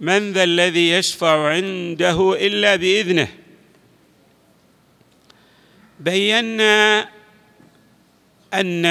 من 0.00 0.32
ذا 0.32 0.44
الذي 0.44 0.90
يشفع 0.90 1.48
عنده 1.48 2.46
إلا 2.46 2.76
بإذنه. 2.76 3.28
بينا 6.00 7.08
أن 8.54 8.86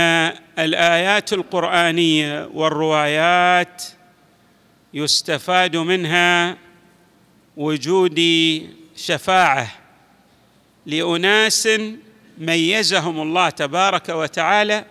الآيات 0.59 1.33
القرآنية 1.33 2.49
والروايات 2.53 3.83
يستفاد 4.93 5.77
منها 5.77 6.57
وجود 7.57 8.21
شفاعة 8.95 9.71
لأناس 10.85 11.69
ميزهم 12.37 13.21
الله 13.21 13.49
تبارك 13.49 14.09
وتعالى 14.09 14.85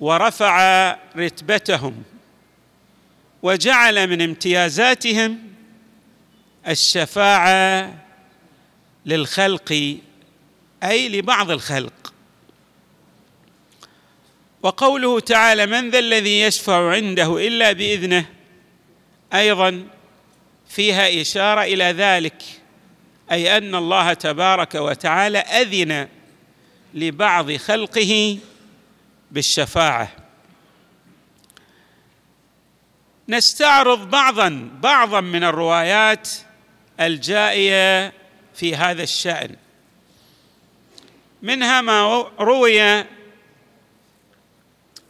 ورفع 0.00 0.96
رتبتهم. 1.16 2.02
وجعل 3.42 4.06
من 4.06 4.22
امتيازاتهم 4.22 5.38
الشفاعة 6.68 7.94
للخلق 9.06 9.96
أي 10.82 11.08
لبعض 11.08 11.50
الخلق. 11.50 12.12
وقوله 14.62 15.20
تعالى 15.20 15.66
من 15.66 15.90
ذا 15.90 15.98
الذي 15.98 16.40
يشفع 16.40 16.90
عنده 16.90 17.46
إلا 17.46 17.72
بإذنه؟ 17.72 18.26
أيضا 19.34 19.86
فيها 20.68 21.20
إشارة 21.20 21.62
إلى 21.62 21.84
ذلك 21.84 22.42
أي 23.32 23.56
أن 23.56 23.74
الله 23.74 24.12
تبارك 24.12 24.74
وتعالى 24.74 25.38
أذن 25.38 26.08
لبعض 26.94 27.52
خلقه 27.52 28.38
بالشفاعة. 29.30 30.21
نستعرض 33.28 34.10
بعضا 34.10 34.68
بعضا 34.82 35.20
من 35.20 35.44
الروايات 35.44 36.28
الجائية 37.00 38.12
في 38.54 38.76
هذا 38.76 39.02
الشأن. 39.02 39.56
منها 41.42 41.80
ما 41.80 42.26
روي 42.40 42.80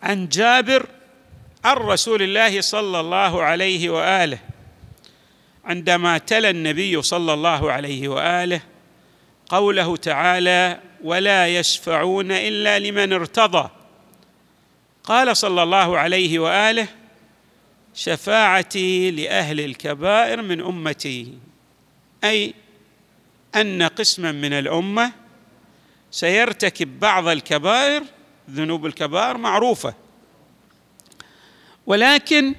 عن 0.03 0.29
جابر 0.29 0.87
عن 1.65 1.77
رسول 1.77 2.23
الله 2.23 2.61
صلى 2.61 3.01
الله 3.01 3.43
عليه 3.43 3.91
وآله 3.91 4.39
عندما 5.65 6.19
تلا 6.19 6.51
النبي 6.51 7.03
صلى 7.03 7.35
الله 7.35 7.73
عليه 7.73 8.09
وآله 8.09 8.61
قوله 9.49 9.97
تعالى 9.97 10.81
ولا 11.05 11.49
يشفعون 11.49 12.33
إلا 12.33 12.79
لمن 12.79 13.13
ارتضى 13.13 13.71
قال 15.05 15.37
صلى 15.37 15.63
الله 15.63 15.99
عليه 15.99 16.39
وآله 16.39 16.89
شفاعتي 17.95 19.11
لأهل 19.11 19.61
الكبائر 19.61 20.43
من 20.43 20.61
أمتي. 20.61 21.39
أي 22.25 22.55
أن 23.55 23.83
قسما 23.83 24.33
من 24.33 24.53
الأمة 24.53 25.13
سيرتكب 26.11 27.01
بعض 27.01 27.29
الكبائر 27.29 28.03
ذنوب 28.51 28.87
الكبائر 28.87 29.37
معروفة. 29.37 29.95
ولكن 31.87 32.55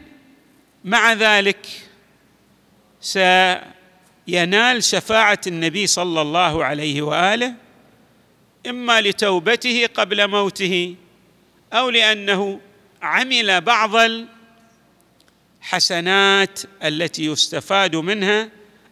مع 0.84 1.14
ذلك 1.14 1.68
سينال 3.02 4.84
شفاعة 4.84 5.40
النبي 5.48 5.88
صلى 5.88 6.22
الله 6.22 6.66
عليه 6.66 7.02
وآله 7.02 7.54
إما 8.70 9.02
لتوبته 9.02 9.88
قبل 9.94 10.28
موته 10.28 10.96
أو 11.74 11.90
لأنه 11.90 12.60
عمل 13.02 13.62
بعض 13.62 13.96
الحسنات 15.64 16.60
التي 16.84 17.26
يستفاد 17.26 17.96
منها 17.96 18.50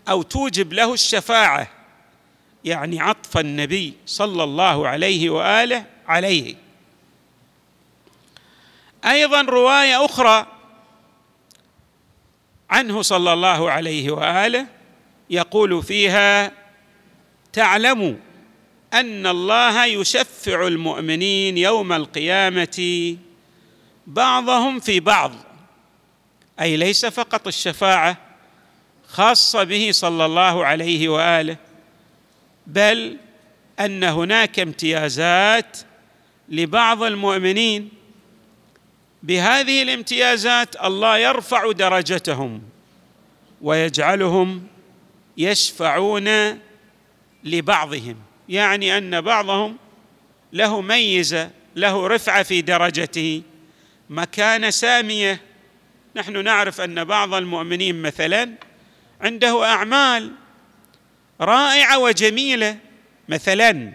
أو 0.10 0.22
توجب 0.22 0.74
له 0.74 0.94
الشفاعة 0.94 1.68
يعني 2.64 3.02
عطف 3.02 3.38
النبي 3.38 3.94
صلى 4.06 4.44
الله 4.44 4.88
عليه 4.88 5.30
وآله 5.30 5.86
عليه. 6.08 6.56
أيضا 9.06 9.42
رواية 9.42 10.06
أخرى 10.06 10.48
عنه 12.70 13.02
صلى 13.02 13.34
الله 13.34 13.72
عليه 13.72 14.12
وآله 14.12 14.68
يقول 15.30 15.84
فيها 15.84 16.52
تعلموا 17.54 18.14
أن 18.94 19.28
الله 19.28 19.86
يشفع 19.86 20.68
المؤمنين 20.68 21.58
يوم 21.58 21.94
القيامة 21.94 23.18
بعضهم 24.08 24.80
في 24.80 25.00
بعض 25.00 25.51
أي 26.62 26.78
ليس 26.78 27.06
فقط 27.06 27.48
الشفاعة 27.48 28.18
خاصة 29.08 29.64
به 29.64 29.90
صلى 29.92 30.26
الله 30.26 30.66
عليه 30.66 31.10
وآله 31.10 31.58
بل 32.68 33.18
أن 33.80 34.04
هناك 34.04 34.60
امتيازات 34.60 35.78
لبعض 36.50 37.04
المؤمنين. 37.04 37.90
بهذه 39.24 39.82
الامتيازات 39.82 40.76
الله 40.84 41.18
يرفع 41.18 41.72
درجتهم 41.72 42.62
ويجعلهم 43.62 44.68
يشفعون 45.38 46.60
لبعضهم. 47.44 48.16
يعني 48.50 48.98
أن 48.98 49.22
بعضهم 49.22 49.78
له 50.54 50.82
ميزة 50.82 51.50
له 51.76 52.08
رفعة 52.08 52.44
في 52.44 52.62
درجته 52.62 53.42
مكانة 54.10 54.70
سامية 54.70 55.51
نحن 56.16 56.44
نعرف 56.44 56.82
أن 56.82 57.04
بعض 57.04 57.34
المؤمنين 57.34 58.02
مثلا 58.02 58.50
عنده 59.22 59.66
أعمال 59.66 60.32
رائعة 61.42 62.00
وجميلة. 62.00 62.78
مثلا 63.30 63.94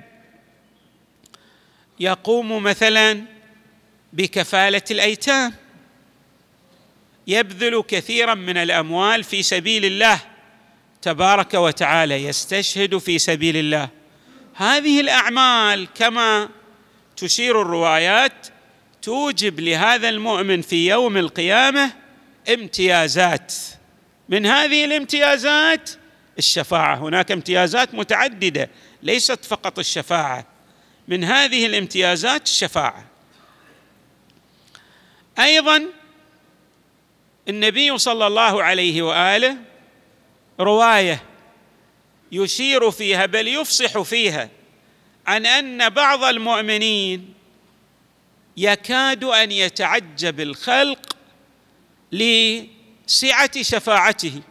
يقوم 2.00 2.62
مثلا 2.62 3.22
بكفالة 4.12 4.82
الأيتام. 4.90 5.54
يبذل 7.26 7.82
كثيرا 7.88 8.34
من 8.34 8.56
الأموال 8.56 9.24
في 9.24 9.42
سبيل 9.42 9.84
الله. 9.84 10.20
تبارك 11.02 11.54
وتعالى 11.54 12.24
يستشهد 12.24 12.98
في 12.98 13.18
سبيل 13.18 13.56
الله. 13.56 13.88
هذه 14.54 15.00
الأعمال 15.00 15.88
كما 15.94 16.48
تشير 17.16 17.62
الروايات 17.62 18.46
توجب 19.02 19.60
لهذا 19.60 20.08
المؤمن 20.08 20.62
في 20.62 20.88
يوم 20.88 21.16
القيامة 21.16 22.05
امتيازات. 22.48 23.54
من 24.28 24.46
هذه 24.46 24.84
الامتيازات 24.84 25.90
الشفاعة. 26.38 26.96
هناك 26.96 27.32
امتيازات 27.32 27.94
متعددة 27.94 28.70
ليست 29.02 29.44
فقط 29.44 29.78
الشفاعة. 29.78 30.46
من 31.08 31.24
هذه 31.24 31.66
الامتيازات 31.66 32.42
الشفاعة. 32.42 33.04
أيضا 35.38 35.86
النبي 37.48 37.98
صلى 37.98 38.26
الله 38.26 38.62
عليه 38.62 39.02
وآله 39.02 39.56
رواية 40.60 41.22
يشير 42.32 42.90
فيها 42.90 43.26
بل 43.26 43.48
يفصح 43.48 44.02
فيها 44.02 44.48
عن 45.26 45.46
أن 45.46 45.88
بعض 45.88 46.24
المؤمنين 46.24 47.34
يكاد 48.56 49.24
أن 49.24 49.52
يتعجب 49.52 50.40
الخلق 50.40 51.05
لسعة 52.12 53.62
شفاعته 53.62 54.42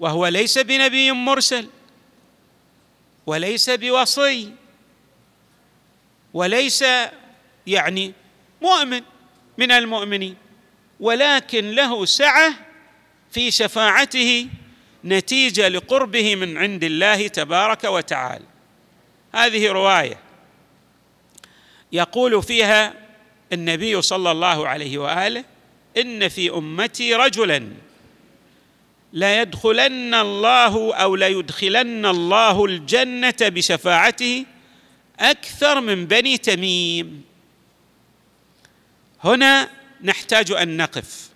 وهو 0.00 0.26
ليس 0.26 0.58
بنبي 0.58 1.12
مرسل 1.12 1.68
وليس 3.26 3.70
بوصي 3.70 4.52
وليس 6.34 6.84
يعني 7.66 8.12
مؤمن 8.62 9.02
من 9.58 9.72
المؤمنين 9.72 10.36
ولكن 11.00 11.70
له 11.70 12.04
سعة 12.04 12.54
في 13.30 13.50
شفاعته 13.50 14.48
نتيجة 15.04 15.68
لقربه 15.68 16.34
من 16.36 16.58
عند 16.58 16.84
الله 16.84 17.28
تبارك 17.28 17.84
وتعالى. 17.84 18.44
هذه 19.34 19.68
رواية 19.68 20.18
يقول 21.92 22.42
فيها 22.42 22.94
النبي 23.52 24.02
صلى 24.02 24.30
الله 24.30 24.68
عليه 24.68 24.98
وآله 24.98 25.44
إن 25.96 26.28
في 26.28 26.50
أمتي 26.50 27.14
رجلا. 27.14 27.68
ليدخلن 29.12 30.14
الله 30.14 30.94
أو 30.94 31.16
ليدخلن 31.16 32.06
الله 32.06 32.64
الجنة 32.64 33.36
بشفاعته 33.40 34.44
أكثر 35.20 35.80
من 35.80 36.06
بني 36.06 36.38
تميم. 36.38 37.24
هنا 39.24 39.70
نحتاج 40.02 40.52
أن 40.52 40.76
نقف. 40.76 41.28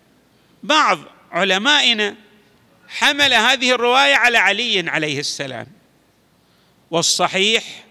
بعض 0.62 0.98
علمائنا 1.30 2.14
حمل 2.88 3.34
هذه 3.34 3.70
الرواية 3.70 4.14
على 4.14 4.38
علي 4.38 4.90
عليه 4.90 5.20
السلام. 5.20 5.66
والصحيح 6.90 7.84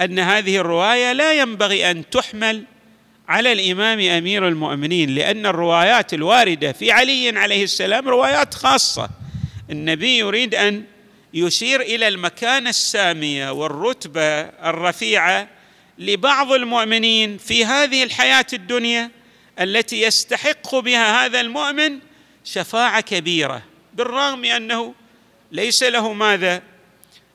أن 0.00 0.18
هذه 0.18 0.56
الرواية 0.56 1.12
لا 1.12 1.32
ينبغي 1.32 1.90
أن 1.90 2.10
تحمل 2.10 2.64
على 3.30 3.52
الإمام 3.52 4.00
أمير 4.00 4.48
المؤمنين 4.48 5.14
لأن 5.14 5.46
الروايات 5.46 6.14
الواردة 6.14 6.72
في 6.72 6.92
علي 6.92 7.38
عليه 7.38 7.64
السلام 7.64 8.08
روايات 8.08 8.54
خاصة. 8.54 9.10
النبي 9.70 10.18
يريد 10.18 10.54
أن 10.54 10.84
يشير 11.34 11.80
إلى 11.80 12.08
المكانة 12.08 12.70
السامية 12.70 13.50
والرتبة 13.50 14.40
الرفيعة 14.40 15.48
لبعض 15.98 16.52
المؤمنين 16.52 17.38
في 17.38 17.64
هذه 17.64 18.02
الحياة 18.02 18.46
الدنيا 18.52 19.10
التي 19.60 20.02
يستحق 20.02 20.74
بها 20.74 21.26
هذا 21.26 21.40
المؤمن 21.40 21.98
شفاعة 22.44 23.00
كبيرة 23.00 23.62
بالرغم 23.94 24.44
أنه 24.44 24.94
ليس 25.52 25.82
له 25.82 26.12
ماذا 26.12 26.62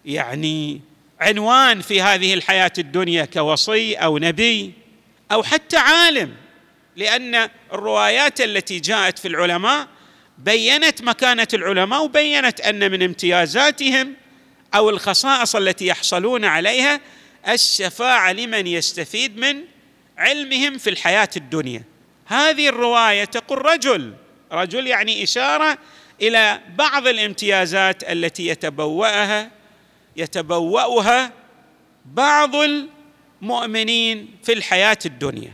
يعني 0.06 0.82
عنوان 1.20 1.82
في 1.82 2.02
هذه 2.02 2.34
الحياة 2.34 2.74
الدنيا 2.78 3.26
كوصي 3.26 3.96
أو 3.96 4.18
نبي. 4.18 4.85
أو 5.32 5.44
حتى 5.44 5.78
عالم 5.78 6.34
لأن 6.96 7.50
الروايات 7.74 8.42
التي 8.42 8.80
جاءت 8.80 9.20
في 9.20 9.28
العلماء 9.28 9.88
بينت 10.38 11.02
مكانة 11.02 11.48
العلماء 11.54 12.04
وبينت 12.04 12.62
أن 12.62 12.92
من 12.92 13.04
امتيازاتهم 13.04 14.14
أو 14.76 14.90
الخصائص 14.90 15.56
التي 15.56 15.88
يحصلون 15.88 16.46
عليها 16.46 17.02
الشفاعة 17.50 18.34
لمن 18.34 18.68
يستفيد 18.68 19.38
من 19.38 19.62
علمهم 20.18 20.78
في 20.78 20.90
الحياة 20.90 21.30
الدنيا. 21.38 21.84
هذه 22.26 22.70
الرواية 22.70 23.26
تقول 23.26 23.66
رجل 23.66 24.14
رجل 24.52 24.88
يعني 24.88 25.24
إشارة 25.24 25.78
إلى 26.22 26.60
بعض 26.76 27.08
الامتيازات 27.08 28.12
التي 28.12 28.48
يتبوأها 28.48 29.52
يتبوأها 30.16 31.32
بعض 32.06 32.56
المؤمنين 33.46 34.36
في 34.44 34.54
الحياة 34.54 34.98
الدنيا. 35.06 35.54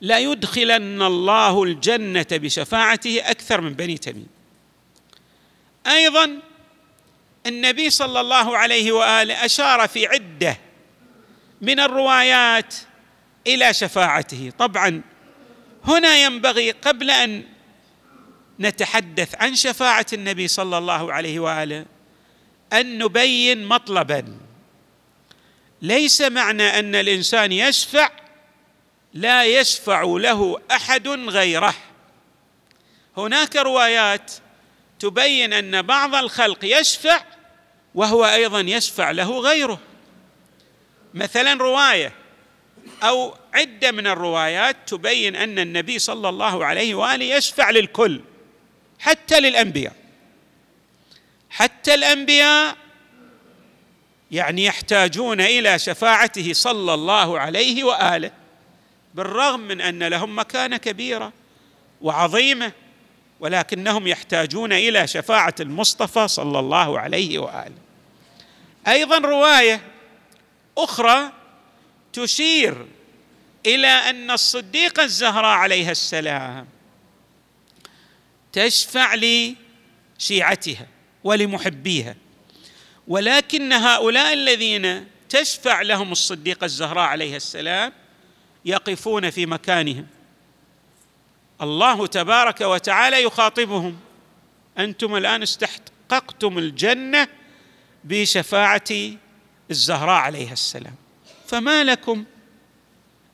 لا 0.00 0.18
يدخلن 0.18 1.02
الله 1.02 1.62
الجنة 1.62 2.26
بشفاعته 2.32 3.20
أكثر 3.24 3.60
من 3.60 3.72
بني 3.72 3.98
تميم. 3.98 4.26
أيضا 5.86 6.38
النبي 7.46 7.90
صلى 7.90 8.20
الله 8.20 8.58
عليه 8.58 8.92
وآله 8.92 9.44
أشار 9.44 9.88
في 9.88 10.06
عدة 10.06 10.58
من 11.60 11.80
الروايات 11.80 12.74
إلى 13.46 13.74
شفاعته. 13.74 14.52
طبعا 14.58 15.02
هنا 15.84 16.16
ينبغي 16.24 16.70
قبل 16.70 17.10
أن 17.10 17.44
نتحدث 18.60 19.34
عن 19.34 19.54
شفاعة 19.54 20.06
النبي 20.12 20.48
صلى 20.48 20.78
الله 20.78 21.12
عليه 21.12 21.40
وآله 21.40 21.86
أن 22.72 22.98
نبين 22.98 23.64
مطلبا. 23.64 24.41
ليس 25.82 26.20
معنى 26.20 26.78
أن 26.78 26.94
الإنسان 26.94 27.52
يشفع 27.52 28.10
لا 29.14 29.44
يشفع 29.44 30.02
له 30.02 30.60
أحد 30.70 31.08
غيره. 31.08 31.74
هناك 33.16 33.56
روايات 33.56 34.32
تبين 34.98 35.52
أن 35.52 35.82
بعض 35.82 36.14
الخلق 36.14 36.58
يشفع 36.62 37.24
وهو 37.94 38.24
أيضا 38.24 38.60
يشفع 38.60 39.10
له 39.10 39.38
غيره. 39.38 39.78
مثلا 41.14 41.54
رواية 41.54 42.12
أو 43.02 43.34
عدة 43.54 43.90
من 43.90 44.06
الروايات 44.06 44.76
تبين 44.86 45.36
أن 45.36 45.58
النبي 45.58 45.98
صلى 45.98 46.28
الله 46.28 46.64
عليه 46.64 46.94
وآله 46.94 47.24
يشفع 47.24 47.70
للكل 47.70 48.20
حتى 48.98 49.40
للأنبياء. 49.40 49.96
حتى 51.50 51.94
الأنبياء 51.94 52.76
يعني 54.32 54.64
يحتاجون 54.64 55.40
إلى 55.40 55.78
شفاعته 55.78 56.52
صلى 56.52 56.94
الله 56.94 57.40
عليه 57.40 57.84
وآله 57.84 58.30
بالرغم 59.14 59.60
من 59.60 59.80
أن 59.80 60.02
لهم 60.02 60.38
مكانة 60.38 60.76
كبيرة 60.76 61.32
وعظيمة 62.02 62.72
ولكنهم 63.40 64.06
يحتاجون 64.06 64.72
إلى 64.72 65.06
شفاعة 65.06 65.54
المصطفى 65.60 66.28
صلى 66.28 66.58
الله 66.58 67.00
عليه 67.00 67.38
وآله. 67.38 67.74
أيضا 68.88 69.18
رواية 69.18 69.80
أخرى 70.78 71.32
تشير 72.12 72.86
إلى 73.66 73.86
أن 73.86 74.30
الصديقه 74.30 75.02
الزهراء 75.02 75.56
عليها 75.56 75.90
السلام 75.90 76.66
تشفع 78.52 79.14
لشيعتها 79.14 80.86
ولمحبيها. 81.24 82.14
ولكن 83.08 83.72
هؤلاء 83.72 84.32
الذين 84.32 85.06
تشفع 85.28 85.82
لهم 85.82 86.12
الصديقة 86.12 86.64
الزهراء 86.64 87.04
عليها 87.04 87.36
السلام 87.36 87.92
يقفون 88.64 89.30
في 89.30 89.46
مكانهم. 89.46 90.06
الله 91.62 92.06
تبارك 92.06 92.60
وتعالى 92.60 93.22
يخاطبهم. 93.22 94.00
أنتم 94.78 95.16
الآن 95.16 95.42
استحققتم 95.42 96.58
الجنة 96.58 97.28
بشفاعة 98.04 98.84
الزهراء 99.70 100.20
عليها 100.20 100.52
السلام. 100.52 100.94
فما 101.46 101.84
لكم؟ 101.84 102.24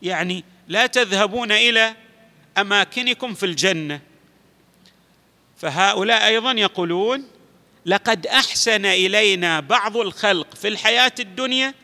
يعني 0.03 0.45
لا 0.69 0.87
تذهبون 0.87 1.53
إلى 1.53 1.95
أماكنكم 2.59 3.35
في 3.35 3.47
الجنة. 3.47 4.01
فهؤلاء 5.57 6.27
أيضا 6.27 6.53
يقولون 6.53 7.38
لقد 7.89 8.27
أحسن 8.27 8.87
إلينا 8.87 9.61
بعض 9.61 9.97
الخلق 9.97 10.55
في 10.55 10.69
الحياة 10.69 11.13
الدنيا 11.21 11.75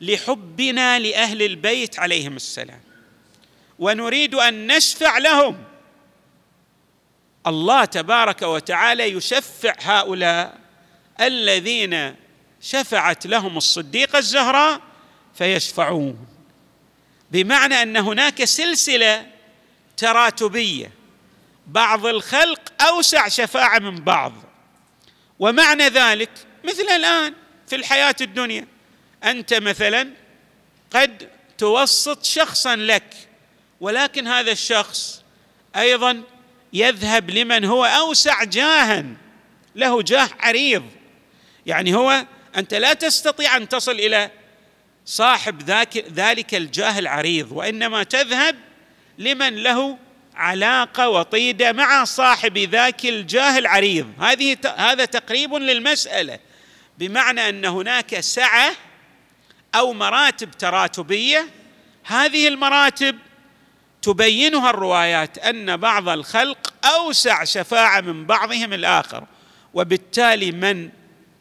لحبنا 0.00 0.98
لأهل 0.98 1.42
البيت 1.42 1.98
عليهم 1.98 2.36
السلام. 2.36 2.80
ونريد 3.78 4.34
أن 4.34 4.66
نشفع 4.66 5.18
لهم. 5.18 5.64
الله 7.46 7.84
تبارك 7.84 8.42
وتعالى 8.42 9.04
يشفع 9.04 9.74
هؤلاء 9.80 10.58
الذين 11.20 12.14
شفعت 12.60 13.26
لهم 13.26 13.56
الصديقة 13.56 14.18
الزهراء 14.18 14.80
فيشفعون. 15.34 16.26
بمعنى 17.30 17.82
أن 17.82 17.96
هناك 17.96 18.44
سلسلة 18.44 19.26
تراتبية. 19.96 20.92
بعض 21.66 22.06
الخلق 22.06 22.60
أوسع 22.82 23.28
شفاعة 23.28 23.78
من 23.78 23.94
بعض. 23.96 24.51
ومعنى 25.38 25.88
ذلك 25.88 26.30
مثل 26.64 26.82
الآن 26.82 27.34
في 27.66 27.76
الحياة 27.76 28.16
الدنيا 28.20 28.66
أنت 29.24 29.54
مثلا 29.54 30.10
قد 30.90 31.28
توسط 31.58 32.24
شخصا 32.24 32.76
لك 32.76 33.14
ولكن 33.80 34.28
هذا 34.28 34.52
الشخص 34.52 35.22
أيضا 35.76 36.22
يذهب 36.72 37.30
لمن 37.30 37.64
هو 37.64 37.84
أوسع 37.84 38.44
جاها 38.44 39.04
له 39.76 40.02
جاه 40.02 40.28
عريض. 40.40 40.84
يعني 41.66 41.94
هو 41.94 42.26
أنت 42.56 42.74
لا 42.74 42.92
تستطيع 42.92 43.56
أن 43.56 43.68
تصل 43.68 43.92
إلى 43.92 44.30
صاحب 45.06 45.62
ذاك 45.62 45.96
ذلك 45.96 46.54
الجاه 46.54 46.98
العريض 46.98 47.52
وإنما 47.52 48.02
تذهب 48.02 48.56
لمن 49.18 49.56
له 49.56 49.98
علاقة 50.34 51.08
وطيدة 51.08 51.72
مع 51.72 52.04
صاحب 52.04 52.58
ذاك 52.58 53.04
الجاه 53.06 53.58
العريض 53.58 54.12
هذه 54.20 54.56
هذا 54.76 55.04
تقريب 55.04 55.54
للمسألة. 55.54 56.38
بمعنى 56.98 57.48
أن 57.48 57.64
هناك 57.64 58.20
سعة 58.20 58.72
أو 59.74 59.92
مراتب 59.92 60.50
تراتبية. 60.50 61.48
هذه 62.04 62.48
المراتب 62.48 63.18
تبينها 64.02 64.70
الروايات 64.70 65.38
أن 65.38 65.76
بعض 65.76 66.08
الخلق 66.08 66.74
أوسع 66.84 67.44
شفاعة 67.44 68.00
من 68.00 68.26
بعضهم 68.26 68.72
الآخر 68.72 69.24
وبالتالي 69.74 70.52
من 70.52 70.90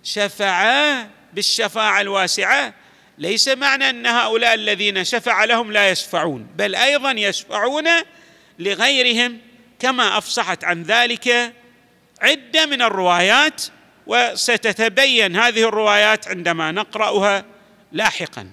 شفع 0.04 0.94
بالشفاعة 1.34 2.02
الواسعة 2.02 2.74
ليس 3.18 3.48
معنى 3.48 3.90
أن 3.90 4.06
هؤلاء 4.06 4.54
الذين 4.54 5.04
شفع 5.04 5.44
لهم 5.44 5.72
لا 5.72 5.90
يشفعون 5.90 6.48
بل 6.56 6.76
أيضا 6.76 7.12
يشفعون 7.12 7.88
لغيرهم 8.62 9.38
كما 9.80 10.18
أفصحت 10.18 10.64
عن 10.64 10.84
ذلك 10.84 11.54
عدة 12.22 12.66
من 12.66 12.82
الروايات 12.82 13.62
وستتبين 14.08 15.36
هذه 15.36 15.68
الروايات 15.68 16.28
عندما 16.28 16.72
نقرأها 16.72 17.46
لاحقا. 17.92 18.50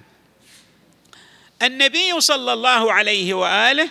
النبي 1.61 2.21
صلى 2.21 2.53
الله 2.53 2.93
عليه 2.93 3.33
وآله 3.33 3.89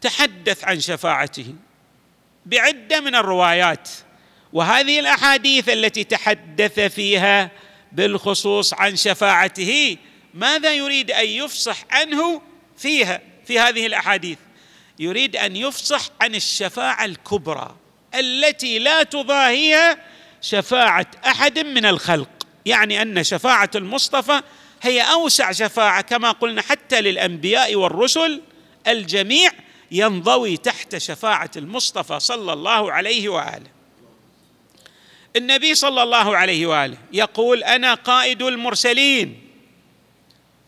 تحدث 0.00 0.64
عن 0.64 0.80
شفاعته 0.80 1.54
بعدة 2.46 3.00
من 3.00 3.14
الروايات 3.14 3.88
وهذه 4.52 5.00
الأحاديث 5.00 5.68
التي 5.68 6.04
تحدث 6.04 6.80
فيها 6.80 7.50
بالخصوص 7.92 8.74
عن 8.74 8.96
شفاعته 8.96 9.96
ماذا 10.34 10.74
يريد 10.74 11.10
أن 11.10 11.26
يفصح 11.26 11.76
عنه 11.90 12.42
فيها 12.78 13.20
في 13.46 13.58
هذه 13.58 13.86
الأحاديث؟ 13.86 14.38
يريد 14.98 15.36
أن 15.36 15.56
يفصح 15.56 16.08
عن 16.20 16.34
الشفاعة 16.34 17.04
الكبرى 17.04 17.76
التي 18.14 18.78
لا 18.78 19.02
تضاهيها 19.02 19.98
شفاعة 20.42 21.06
أحد 21.26 21.58
من 21.58 21.86
الخلق. 21.86 22.28
يعني 22.66 23.02
أن 23.02 23.24
شفاعة 23.24 23.70
المصطفى 23.74 24.42
هي 24.82 25.00
أوسع 25.00 25.52
شفاعة 25.52 26.00
كما 26.00 26.30
قلنا 26.30 26.62
حتى 26.62 27.00
للأنبياء 27.00 27.74
والرسل 27.74 28.42
الجميع 28.88 29.50
ينضوي 29.90 30.56
تحت 30.56 30.96
شفاعة 30.96 31.50
المصطفى 31.56 32.20
صلى 32.20 32.52
الله 32.52 32.92
عليه 32.92 33.28
وآله. 33.28 33.70
النبي 35.36 35.74
صلى 35.74 36.02
الله 36.02 36.36
عليه 36.36 36.66
وآله 36.66 36.98
يقول 37.12 37.64
أنا 37.64 37.94
قائد 37.94 38.42
المرسلين 38.42 39.50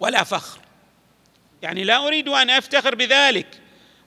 ولا 0.00 0.24
فخر. 0.24 0.58
يعني 1.62 1.84
لا 1.84 2.06
أريد 2.06 2.28
أن 2.28 2.50
أفتخر 2.50 2.94
بذلك. 2.94 3.46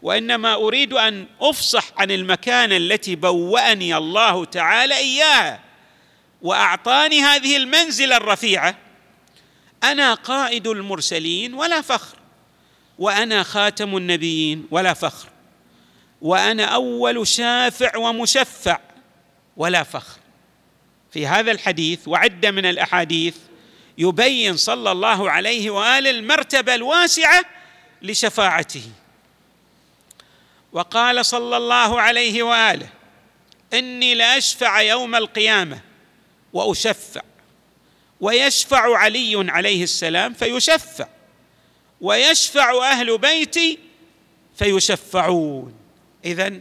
وإنما 0.01 0.53
أريد 0.53 0.93
أن 0.93 1.27
أفصح 1.41 1.91
عن 1.98 2.12
المكانة 2.12 2.77
التي 2.77 3.15
بوأني 3.15 3.98
الله 3.98 4.46
تعالى 4.46 4.98
إياها 4.98 5.60
وأعطاني 6.41 7.22
هذه 7.22 7.58
المنزلة 7.58 8.17
الرفيعة. 8.17 8.75
أنا 9.84 10.13
قائد 10.13 10.67
المرسلين 10.67 11.53
ولا 11.53 11.81
فخر 11.81 12.17
وأنا 13.00 13.43
خاتم 13.43 13.98
النبيين 13.98 14.67
ولا 14.72 14.93
فخر 14.93 15.29
وأنا 16.22 16.65
أول 16.65 17.27
شافع 17.27 17.98
ومشفع 17.98 18.79
ولا 19.58 19.84
فخر. 19.84 20.20
في 21.12 21.27
هذا 21.27 21.51
الحديث 21.51 22.08
وعدة 22.08 22.51
من 22.51 22.65
الأحاديث 22.65 23.36
يبين 23.98 24.58
صلى 24.58 24.91
الله 24.91 25.31
عليه 25.31 25.70
وآله 25.70 26.10
المرتبة 26.10 26.75
الواسعة 26.75 27.46
لشفاعته. 28.01 28.84
وقال 30.73 31.25
صلى 31.25 31.57
الله 31.57 32.01
عليه 32.01 32.43
وآله 32.43 32.89
إني 33.73 34.15
لأشفع 34.15 34.81
يوم 34.81 35.15
القيامة 35.15 35.81
وأشفع. 36.53 37.21
ويشفع 38.21 38.97
علي 38.97 39.51
عليه 39.51 39.83
السلام 39.83 40.33
فيشفع. 40.33 41.07
ويشفع 42.01 42.91
أهل 42.91 43.17
بيتي 43.17 43.79
فيشفعون. 44.55 45.73
اذا 46.25 46.53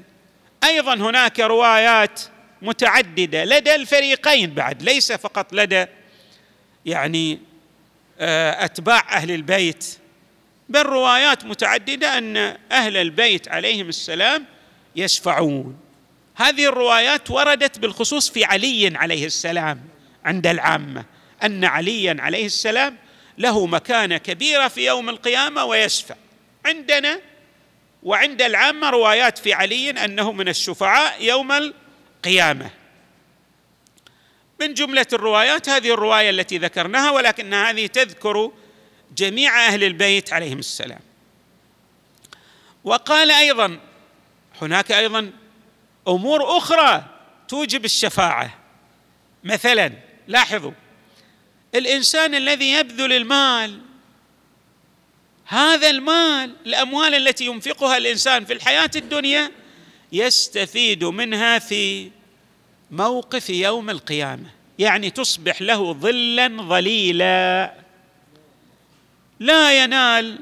أيضا 0.65 0.95
هناك 0.95 1.41
روايات 1.41 2.21
متعددة 2.63 3.45
لدى 3.45 3.75
الفريقين 3.75 4.55
بعد 4.55 4.83
ليس 4.83 5.13
فقط 5.13 5.53
لدى 5.53 5.87
يعني 6.87 7.39
آه، 8.19 8.65
أتباع 8.65 9.17
أهل 9.17 9.31
البيت 9.31 10.00
بل 10.71 10.83
روايات 10.83 11.45
متعددة 11.45 12.19
أن 12.19 12.37
أهل 12.73 12.97
البيت 12.97 13.49
عليهم 13.49 13.89
السلام 13.89 14.45
يشفعون. 14.97 15.79
هذه 16.37 16.67
الروايات 16.67 17.31
وردت 17.31 17.79
بالخصوص 17.79 18.31
في 18.31 18.45
علي 18.45 18.97
عليه 18.97 19.27
السلام 19.27 19.81
عند 20.25 20.47
العامة 20.47 21.05
أن 21.43 21.65
عليا 21.65 22.17
عليه 22.21 22.47
السلام 22.47 22.97
له 23.39 23.67
مكانة 23.67 24.19
كبيرة 24.19 24.69
في 24.69 24.87
يوم 24.87 25.09
القيامة 25.09 25.65
ويشفع. 25.65 26.15
عندنا 26.65 27.21
وعند 28.03 28.43
العامة 28.43 28.91
روايات 28.91 29.39
في 29.39 29.53
علي 29.53 29.91
أنه 29.91 30.33
من 30.33 30.49
الشفعاء 30.49 31.25
يوم 31.25 31.53
القيامة. 31.53 32.71
من 34.61 34.75
جملة 34.75 35.07
الروايات 35.13 35.69
هذه 35.69 35.95
الرواية 35.95 36.31
التي 36.31 36.59
ذكرناها 36.59 37.11
ولكن 37.11 37.55
هذه 37.55 37.87
تذكر 37.87 38.53
جميع 39.17 39.67
أهل 39.67 39.85
البيت 39.85 40.33
عليهم 40.33 40.59
السلام. 40.59 41.01
وقال 42.85 43.31
أيضا 43.31 43.79
هناك 44.63 44.93
أيضا 44.93 45.31
أمور 46.09 46.59
أخرى 46.59 47.05
توجب 47.49 47.85
الشفاعة. 47.85 48.59
مثلا 49.45 49.93
لاحظوا 50.29 50.73
الإنسان 51.75 52.35
الذي 52.35 52.73
يبذل 52.73 53.13
المال 53.13 53.81
هذا 55.45 55.91
المال 55.91 56.57
الأموال 56.67 57.15
التي 57.15 57.47
ينفقها 57.47 57.97
الإنسان 57.97 58.45
في 58.45 58.53
الحياة 58.53 58.91
الدنيا 58.97 59.51
يستفيد 60.13 61.05
منها 61.05 61.59
في 61.59 62.11
موقف 62.91 63.51
يوم 63.51 63.91
القيامة. 63.91 64.51
يعني 64.79 65.11
تصبح 65.11 65.63
له 65.63 65.93
ظلا 65.93 66.49
ظليلا. 66.49 67.75
لا 69.41 69.85
ينال 69.85 70.39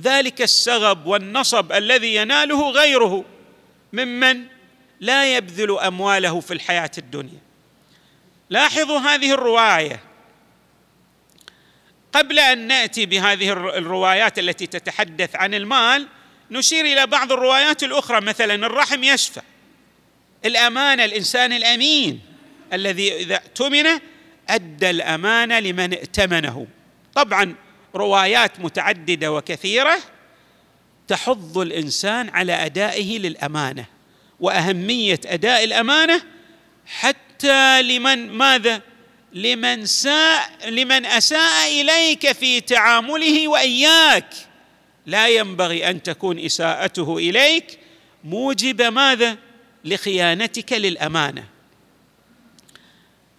ذلك 0.00 0.42
السغب 0.42 1.06
والنصب 1.06 1.72
الذي 1.72 2.14
يناله 2.14 2.70
غيره 2.70 3.24
ممن 3.92 4.44
لا 5.00 5.36
يبذل 5.36 5.78
أمواله 5.78 6.40
في 6.40 6.54
الحياة 6.54 6.90
الدنيا. 6.98 7.40
لاحظوا 8.50 8.98
هذه 8.98 9.32
الرواية. 9.32 10.00
قبل 12.12 12.38
أن 12.38 12.66
نأتي 12.66 13.06
بهذه 13.06 13.52
الروايات 13.52 14.38
التي 14.38 14.66
تتحدث 14.66 15.36
عن 15.36 15.54
المال 15.54 16.06
نشير 16.50 16.84
إلى 16.84 17.06
بعض 17.06 17.32
الروايات 17.32 17.82
الأخرى 17.82 18.20
مثلا 18.20 18.54
الرحم 18.54 19.04
يشفع 19.04 19.42
الامانه 20.44 21.04
الإنسان 21.04 21.52
الأمين 21.52 22.20
الذي 22.72 23.16
إذا 23.16 23.34
اؤتمن 23.34 23.86
أدى 24.48 24.90
الامانه 24.90 25.58
لمن 25.58 25.92
ائتمنه. 25.92 26.66
طبعا 27.14 27.54
روايات 27.96 28.60
متعددة 28.60 29.32
وكثيرة 29.32 29.98
تحض 31.08 31.58
الإنسان 31.58 32.28
على 32.28 32.52
أدائه 32.52 33.18
للأمانة 33.18 33.84
وأهمية 34.40 35.20
أداء 35.26 35.64
الأمانة 35.64 36.22
حتى 36.86 37.82
لمن 37.82 38.30
ماذا؟ 38.30 38.82
لمن 39.32 39.86
ساء 39.86 40.68
لمن 40.68 41.06
أساء 41.06 41.80
إليك 41.80 42.32
في 42.32 42.60
تعامله 42.60 43.48
وإياك. 43.48 44.34
لا 45.06 45.28
ينبغي 45.28 45.90
أن 45.90 46.02
تكون 46.02 46.38
إساءته 46.38 47.16
إليك 47.18 47.78
موجب 48.24 48.82
ماذا؟ 48.82 49.36
لخيانتك 49.84 50.72
للأمانة. 50.72 51.44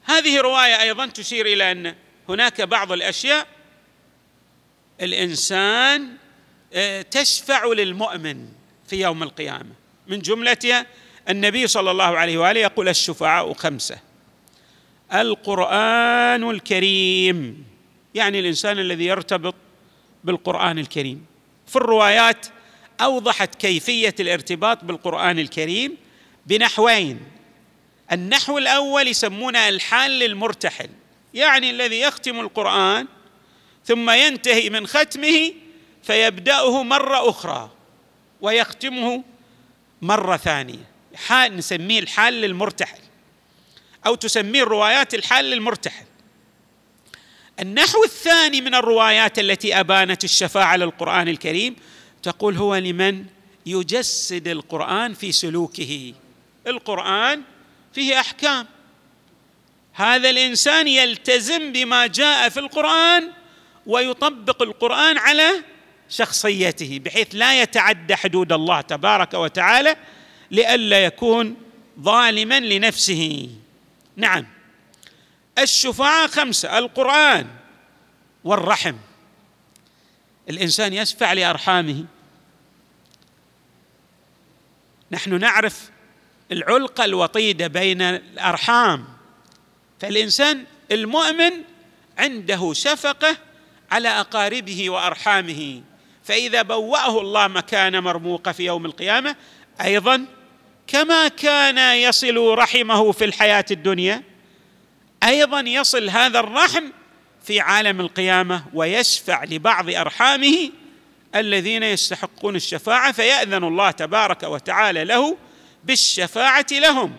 هذه 0.03 0.39
روايه 0.39 0.81
أيضا 0.81 1.05
تشير 1.05 1.45
إلى 1.45 1.71
أن 1.71 1.95
هناك 2.29 2.61
بعض 2.61 2.91
الأشياء 2.91 3.47
الإنسان 5.01 6.07
آه، 6.73 7.01
تشفع 7.01 7.65
للمؤمن 7.65 8.47
في 8.87 9.01
يوم 9.01 9.23
القيامة. 9.23 9.73
من 10.07 10.19
جملتها 10.19 10.85
النبي 11.29 11.67
صلى 11.67 11.91
الله 11.91 12.17
عليه 12.17 12.37
وآله 12.37 12.59
يقول 12.59 12.89
الشفعاء 12.89 13.53
خمسة. 13.53 13.99
القرآن 15.13 16.49
الكريم 16.49 17.65
يعني 18.15 18.39
الإنسان 18.39 18.79
الذي 18.79 19.05
يرتبط 19.05 19.55
بالقرآن 20.23 20.79
الكريم. 20.79 21.25
في 21.67 21.75
الروايات 21.75 22.45
أوضحت 23.01 23.55
كيفية 23.55 24.15
الارتباط 24.19 24.83
بالقرآن 24.83 25.39
الكريم 25.39 25.97
بنحوين. 26.47 27.19
النحو 28.11 28.57
الأول 28.57 29.07
يسمونه 29.07 29.69
الحال 29.69 30.11
للمرتحل 30.11 30.89
يعني 31.33 31.69
الذي 31.69 31.99
يختم 31.99 32.39
القرآن 32.39 33.07
ثم 33.87 34.09
ينتهي 34.09 34.69
من 34.69 34.87
ختمه 34.87 35.53
فيبدأه 36.03 36.83
مرة 36.83 37.29
أخرى 37.29 37.71
ويختمه 38.41 39.23
مرة 40.01 40.37
ثانية. 40.37 40.91
حال 41.15 41.57
نسميه 41.57 41.99
الحال 41.99 42.33
للمرتحل 42.33 42.99
أو 44.05 44.15
تسميه 44.15 44.63
الروايات 44.63 45.13
الحال 45.13 45.45
للمرتحل. 45.45 46.05
النحو 47.59 48.03
الثاني 48.03 48.61
من 48.61 48.75
الروايات 48.75 49.39
التي 49.39 49.79
أبانت 49.79 50.23
الشفاعة 50.23 50.75
للقرآن 50.75 51.27
الكريم 51.27 51.75
تقول 52.23 52.57
هو 52.57 52.75
لمن 52.75 53.25
يجسد 53.65 54.47
القرآن 54.47 55.13
في 55.13 55.31
سلوكه. 55.31 56.13
القرآن 56.67 57.41
فيه 57.93 58.19
أحكام. 58.19 58.67
هذا 59.93 60.29
الإنسان 60.29 60.87
يلتزم 60.87 61.71
بما 61.71 62.07
جاء 62.07 62.49
في 62.49 62.59
القرآن 62.59 63.31
ويطبق 63.87 64.61
القرآن 64.61 65.17
على 65.17 65.63
شخصيته 66.09 66.99
بحيث 67.05 67.27
لا 67.33 67.61
يتعدى 67.61 68.15
حدود 68.15 68.51
الله 68.51 68.81
تبارك 68.81 69.33
وتعالى 69.33 69.95
لئلا 70.51 71.05
يكون 71.05 71.55
ظالما 71.99 72.59
لنفسه. 72.59 73.49
نعم. 74.15 74.45
الشفعاء 75.59 76.27
خمسة 76.27 76.77
القرآن 76.77 77.47
والرحم. 78.43 78.95
الإنسان 80.49 80.93
يشفع 80.93 81.33
لأرحامه. 81.33 82.05
نحن 85.11 85.39
نعرف 85.39 85.89
العلقه 86.51 87.05
الوطيده 87.05 87.67
بين 87.67 88.01
الأرحام. 88.01 89.07
فالإنسان 89.99 90.65
المؤمن 90.91 91.51
عنده 92.17 92.73
شفقة 92.73 93.37
على 93.91 94.09
أقاربه 94.09 94.89
وأرحامه. 94.89 95.81
فإذا 96.23 96.61
بوأه 96.61 97.21
الله 97.21 97.47
مكان 97.47 97.99
مرموقه 98.03 98.51
في 98.51 98.65
يوم 98.65 98.85
القيامة 98.85 99.35
أيضا 99.81 100.25
كما 100.87 101.27
كان 101.27 101.97
يصل 101.97 102.37
رحمه 102.57 103.11
في 103.11 103.25
الحياة 103.25 103.65
الدنيا 103.71 104.23
أيضا 105.23 105.59
يصل 105.59 106.09
هذا 106.09 106.39
الرحم 106.39 106.83
في 107.43 107.59
عالم 107.59 108.01
القيامة 108.01 108.63
ويشفع 108.73 109.43
لبعض 109.43 109.89
أرحامه 109.89 110.69
الذين 111.35 111.83
يستحقون 111.83 112.55
الشفاعة 112.55 113.11
فيأذن 113.11 113.63
الله 113.63 113.91
تبارك 113.91 114.43
وتعالى 114.43 115.03
له 115.03 115.37
بالشفاعة 115.83 116.65
لهم. 116.71 117.15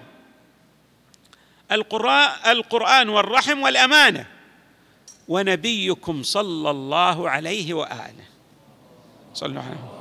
القرآن 2.46 3.08
والرحم 3.08 3.62
والأمانة 3.62 4.26
ونبيكم 5.28 6.22
صلى 6.22 6.70
الله 6.70 7.30
عليه 7.30 7.74
وآله. 7.74 8.24
صلوا 9.34 9.62
عليه 9.62 9.98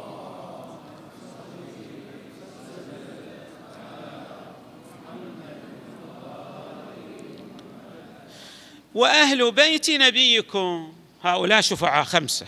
وأهل 8.95 9.51
بيت 9.51 9.89
نبيكم 9.89 10.93
هؤلاء 11.23 11.61
شفعاء 11.61 12.03
خمسة. 12.03 12.45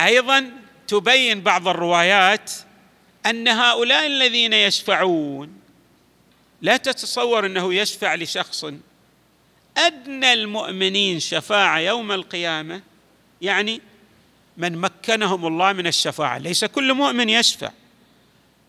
أيضا 0.00 0.50
تبين 0.86 1.40
بعض 1.40 1.68
الروايات 1.68 2.52
أن 3.26 3.48
هؤلاء 3.48 4.06
الذين 4.06 4.52
يشفعون 4.52 5.60
لا 6.62 6.76
تتصور 6.76 7.46
أنه 7.46 7.74
يشفع 7.74 8.14
لشخص 8.14 8.64
أدنى 9.76 10.32
المؤمنين 10.32 11.20
شفاعة 11.20 11.78
يوم 11.78 12.12
القيامة 12.12 12.82
يعني 13.42 13.80
من 14.56 14.78
مكنهم 14.78 15.46
الله 15.46 15.72
من 15.72 15.86
الشفاعة. 15.86 16.38
ليس 16.38 16.64
كل 16.64 16.94
مؤمن 16.94 17.28
يشفع 17.28 17.70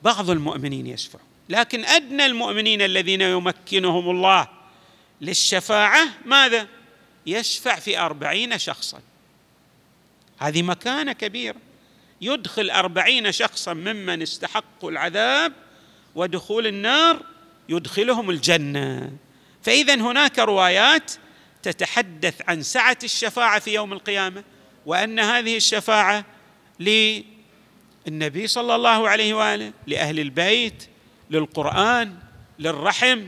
بعض 0.04 0.30
المؤمنين 0.30 0.88
يشفع. 0.88 1.20
لكن 1.50 1.86
أدنى 1.86 2.26
المؤمنين 2.26 2.82
الذين 2.82 3.22
يمكنهم 3.22 4.10
الله 4.10 4.48
للشفاعة 5.22 6.08
ماذا؟ 6.26 6.68
يشفع 7.26 7.76
في 7.80 8.00
أربعين 8.00 8.58
شخصا. 8.58 9.00
هذه 10.38 10.62
مكانة 10.62 11.14
كبيرة. 11.14 11.58
يدخل 12.22 12.70
أربعين 12.70 13.32
شخصا 13.32 13.74
ممن 13.74 14.22
استحقوا 14.22 14.92
العذاب 14.92 15.54
ودخول 16.16 16.68
النار 16.68 17.22
يدخلهم 17.70 18.30
الجنة. 18.30 19.12
فاذا 19.66 19.96
هناك 19.96 20.40
روايات 20.40 21.12
تتحدث 21.64 22.42
عن 22.48 22.64
سعة 22.64 22.98
الشفاعة 23.04 23.60
في 23.60 23.74
يوم 23.74 23.94
القيامة 23.94 24.44
وأن 24.86 25.20
هذه 25.20 25.58
الشفاعة 25.58 26.26
للنبي 26.80 28.48
صلى 28.48 28.76
الله 28.76 29.10
عليه 29.10 29.34
وآله 29.34 29.74
لأهل 29.88 30.20
البيت 30.20 30.90
للقرآن 31.30 32.16
للرحم 32.60 33.24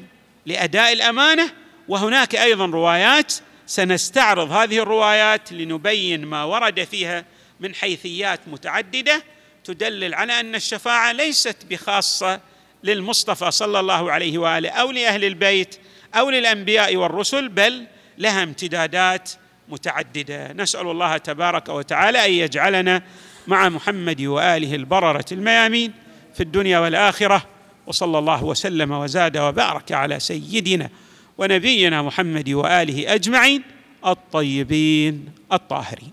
لأداء 0.45 0.93
الأمانة. 0.93 1.51
وهناك 1.87 2.35
أيضا 2.35 2.65
روايات 2.65 3.33
سنستعرض 3.65 4.51
هذه 4.51 4.79
الروايات 4.79 5.51
لنبين 5.53 6.25
ما 6.25 6.43
ورد 6.43 6.83
فيها 6.83 7.25
من 7.59 7.75
حيثيات 7.75 8.39
متعددة 8.47 9.23
تدلل 9.63 10.13
على 10.13 10.39
أن 10.39 10.55
الشفاعة 10.55 11.11
ليست 11.11 11.57
بخاصة 11.69 12.41
للمصطفى 12.83 13.51
صلى 13.51 13.79
الله 13.79 14.11
عليه 14.11 14.37
وآله 14.37 14.69
أو 14.69 14.91
لأهل 14.91 15.25
البيت 15.25 15.79
أو 16.19 16.29
للأنبياء 16.29 16.95
والرسل 16.95 17.49
بل 17.49 17.87
لها 18.17 18.43
امتدادات 18.43 19.31
متعددة. 19.69 20.53
نسأل 20.53 20.87
الله 20.87 21.17
تبارك 21.17 21.69
وتعالى 21.69 22.25
أن 22.25 22.31
يجعلنا 22.31 23.01
مع 23.47 23.69
محمد 23.69 24.21
وآله 24.21 24.75
البررة 24.75 25.25
الميامين 25.31 25.93
في 26.33 26.43
الدنيا 26.43 26.79
والآخرة. 26.79 27.43
وصلى 27.87 28.19
الله 28.19 28.43
وسلم 28.43 28.91
وزاد 28.91 29.37
وبارك 29.37 29.91
على 29.91 30.19
سيدنا 30.19 30.89
ونبينا 31.37 32.01
محمد 32.01 32.49
وآله 32.49 33.13
أجمعين 33.13 33.63
الطيبين 34.05 35.25
الطاهرين. 35.53 36.11